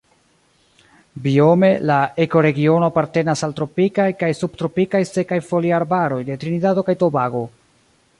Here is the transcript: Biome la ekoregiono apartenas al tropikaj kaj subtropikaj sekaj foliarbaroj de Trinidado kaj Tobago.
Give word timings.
Biome 1.25 1.69
la 1.89 1.97
ekoregiono 2.25 2.87
apartenas 2.93 3.43
al 3.47 3.53
tropikaj 3.59 4.07
kaj 4.23 4.31
subtropikaj 4.39 5.03
sekaj 5.11 5.39
foliarbaroj 5.51 6.19
de 6.31 6.39
Trinidado 6.45 6.87
kaj 6.89 6.97
Tobago. 7.05 7.45